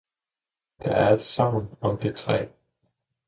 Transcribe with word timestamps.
Der 0.83 0.91
er 0.95 1.13
et 1.13 1.21
sagn 1.21 1.69
om 1.81 1.97
det 1.97 2.15
træ 2.15 2.45